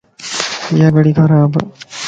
ايا 0.71 0.87
گڙي 0.95 1.11
خرابَ 1.17 1.51